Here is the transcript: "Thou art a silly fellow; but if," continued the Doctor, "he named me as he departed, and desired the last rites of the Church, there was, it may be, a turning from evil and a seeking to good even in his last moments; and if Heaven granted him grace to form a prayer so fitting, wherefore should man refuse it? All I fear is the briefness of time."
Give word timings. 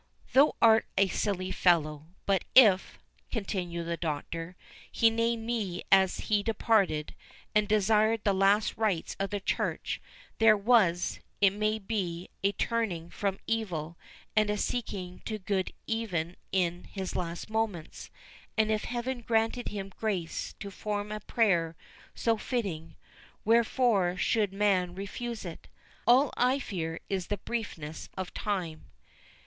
"Thou 0.33 0.55
art 0.63 0.87
a 0.97 1.09
silly 1.09 1.51
fellow; 1.51 2.07
but 2.25 2.43
if," 2.55 2.97
continued 3.29 3.83
the 3.85 3.97
Doctor, 3.97 4.55
"he 4.91 5.11
named 5.11 5.45
me 5.45 5.83
as 5.91 6.21
he 6.21 6.41
departed, 6.41 7.13
and 7.53 7.67
desired 7.67 8.23
the 8.23 8.33
last 8.33 8.75
rites 8.77 9.15
of 9.19 9.29
the 9.29 9.39
Church, 9.39 10.01
there 10.39 10.57
was, 10.57 11.19
it 11.39 11.51
may 11.53 11.77
be, 11.77 12.31
a 12.43 12.51
turning 12.53 13.11
from 13.11 13.37
evil 13.45 13.95
and 14.35 14.49
a 14.49 14.57
seeking 14.57 15.19
to 15.25 15.37
good 15.37 15.71
even 15.85 16.35
in 16.51 16.85
his 16.85 17.15
last 17.15 17.47
moments; 17.51 18.09
and 18.57 18.71
if 18.71 18.85
Heaven 18.85 19.21
granted 19.21 19.67
him 19.67 19.93
grace 19.95 20.53
to 20.59 20.71
form 20.71 21.11
a 21.11 21.19
prayer 21.19 21.75
so 22.15 22.37
fitting, 22.37 22.95
wherefore 23.45 24.17
should 24.17 24.51
man 24.51 24.95
refuse 24.95 25.45
it? 25.45 25.67
All 26.07 26.33
I 26.35 26.57
fear 26.57 26.99
is 27.07 27.27
the 27.27 27.37
briefness 27.37 28.09
of 28.17 28.33
time." 28.33 28.85